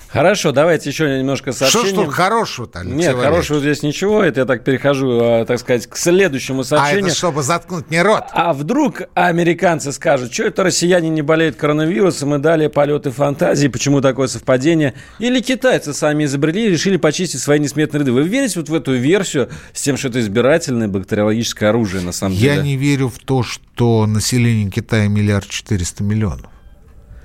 [0.08, 1.88] Хорошо, давайте еще немножко сообщений.
[1.88, 3.30] Что ж тут хорошего-то, Алексей Нет, Валерьевич?
[3.34, 4.22] хорошего здесь ничего.
[4.22, 7.04] Это я так перехожу, а, так сказать, к следующему сообщению.
[7.04, 8.24] А это чтобы заткнуть мне рот.
[8.32, 14.00] А вдруг американцы скажут, что это россияне не болеют коронавирусом и далее полеты фантазии, почему
[14.00, 14.94] такое совпадение?
[15.18, 18.12] Или китайцы сами изобрели и решили почистить свои несметные ряды.
[18.12, 22.32] Вы верите вот в эту версию с тем, что это избирательное бактериологическое оружие на самом
[22.34, 22.54] я деле?
[22.56, 26.50] Я не верю в то, что население Китая миллиард четыреста миллионов.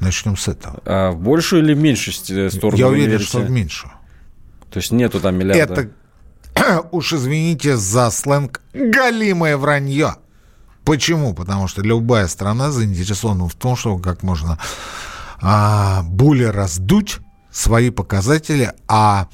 [0.01, 0.81] Начнем с этого.
[0.83, 2.77] А в большую или в меньшую сторону?
[2.77, 3.93] Я уверен, что в меньшую.
[4.71, 5.91] То есть нету там миллиарда?
[6.55, 10.15] Это, уж извините за сленг, галимое вранье.
[10.85, 11.35] Почему?
[11.35, 14.57] Потому что любая страна заинтересована в том, чтобы как можно
[15.39, 17.19] а, более раздуть
[17.51, 19.27] свои показатели, а,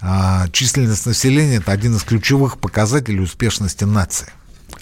[0.00, 4.32] а численность населения– это один из ключевых показателей успешности нации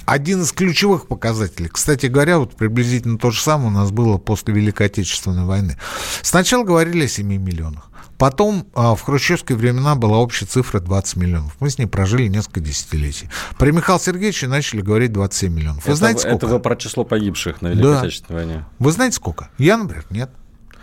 [0.06, 1.68] один из ключевых показателей.
[1.68, 5.78] Кстати говоря, вот приблизительно то же самое у нас было после Великой Отечественной войны.
[6.22, 7.88] Сначала говорили о 7 миллионах.
[8.18, 11.56] Потом а, в хрущевские времена была общая цифра 20 миллионов.
[11.58, 13.28] Мы с ней прожили несколько десятилетий.
[13.58, 15.84] При Михаиле Сергеевиче начали говорить 27 миллионов.
[15.84, 16.36] Вы это, знаете, сколько?
[16.36, 18.00] Это вы про число погибших на Великой да.
[18.00, 18.64] Отечественной войне.
[18.78, 19.50] Вы знаете, сколько?
[19.58, 20.30] Я, например, нет.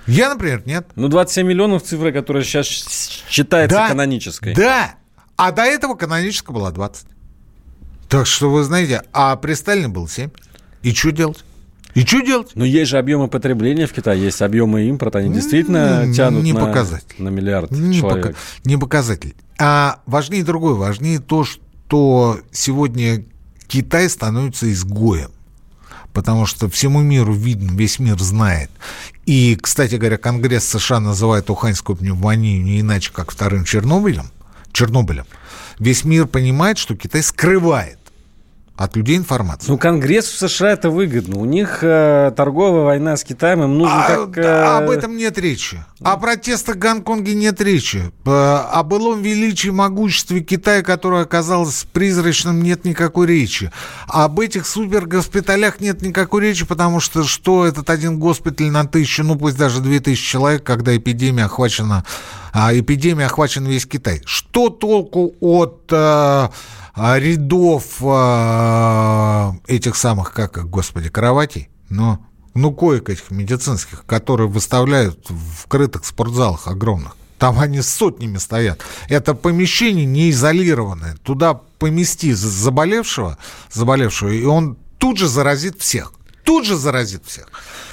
[0.06, 0.88] Я, например, нет.
[0.96, 4.54] Ну, 27 миллионов цифра, которая сейчас считается да, канонической.
[4.54, 4.96] Да,
[5.38, 7.08] а до этого каноническая была 20.
[8.10, 10.30] Так что вы знаете, а при Сталине был 7.
[10.82, 11.46] И что делать?
[11.94, 12.52] И что делать?
[12.56, 16.54] Но есть же объемы потребления в Китае, есть объемы импорта, они действительно не, тянут не
[16.54, 17.16] на, показатель.
[17.18, 18.28] на миллиард не человек.
[18.28, 19.36] Пока, не показатель.
[19.60, 23.26] А важнее другое, важнее то, что сегодня
[23.68, 25.32] Китай становится изгоем
[26.12, 28.72] потому что всему миру видно, весь мир знает.
[29.26, 34.32] И, кстати говоря, Конгресс США называет уханьскую пневмонию не иначе, как вторым Чернобылем.
[34.74, 35.26] Чернобылем.
[35.78, 37.99] Весь мир понимает, что Китай скрывает
[38.80, 39.72] от людей информацию.
[39.72, 41.38] Ну, Конгресс в США это выгодно.
[41.38, 44.38] У них э, торговая война с Китаем, им нужно а, как...
[44.38, 44.78] Э...
[44.78, 45.84] Об этом нет речи.
[46.02, 48.10] О протестах в Гонконге нет речи.
[48.26, 53.70] Э, о былом величии и могуществе Китая, которое оказалось призрачным, нет никакой речи.
[54.08, 59.36] Об этих супергоспиталях нет никакой речи, потому что что этот один госпиталь на тысячу, ну
[59.36, 62.06] пусть даже две тысячи человек, когда эпидемия охвачена,
[62.54, 64.22] а эпидемия охвачен весь Китай.
[64.24, 65.84] Что толку от...
[65.92, 66.48] Э,
[67.20, 72.20] рядов а, этих самых, как, господи, кроватей, но,
[72.54, 77.16] ну, коек этих медицинских, которые выставляют в крытых спортзалах огромных.
[77.38, 78.82] Там они сотнями стоят.
[79.08, 81.16] Это помещение не изолированное.
[81.24, 83.38] Туда помести заболевшего,
[83.72, 86.14] заболевшего, и он тут же заразит всех.
[86.50, 87.46] Тут же заразит всех.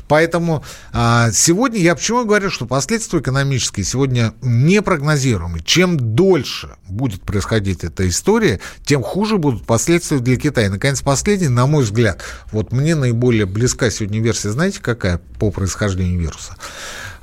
[0.09, 5.61] Поэтому а, сегодня я почему говорю, что последствия экономические сегодня непрогнозируемы.
[5.61, 10.71] Чем дольше будет происходить эта история, тем хуже будут последствия для Китая.
[10.71, 16.19] Наконец, последний, на мой взгляд, вот мне наиболее близка сегодня версия, знаете, какая по происхождению
[16.19, 16.57] вируса?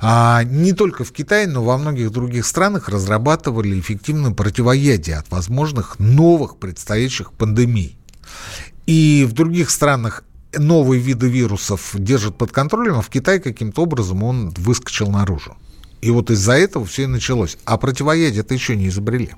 [0.00, 5.98] А, не только в Китае, но во многих других странах разрабатывали эффективное противоядие от возможных
[5.98, 7.98] новых предстоящих пандемий.
[8.86, 10.22] И в других странах
[10.58, 15.56] новые виды вирусов держат под контролем, а в Китае каким-то образом он выскочил наружу.
[16.00, 17.56] И вот из-за этого все и началось.
[17.64, 19.30] А противоядие это еще не изобрели.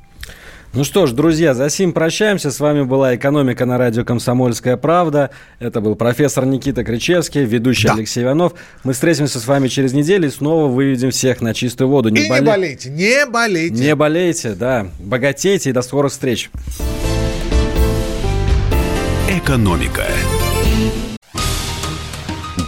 [0.73, 2.51] Ну что ж, друзья, за сим прощаемся.
[2.51, 5.31] С вами была «Экономика» на радио «Комсомольская правда».
[5.59, 7.95] Это был профессор Никита Кричевский, ведущий да.
[7.95, 8.53] Алексей Иванов.
[8.85, 12.11] Мы встретимся с вами через неделю и снова выведем всех на чистую воду.
[12.11, 12.41] Не и боле...
[12.41, 13.75] не болейте, не болейте.
[13.75, 14.89] Не болейте, да.
[14.99, 16.51] Богатейте и до скорых встреч.
[19.31, 20.05] «Экономика».